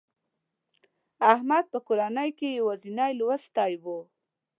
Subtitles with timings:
[1.33, 3.85] احمد په کورنۍ کې یوازینی لوستي و.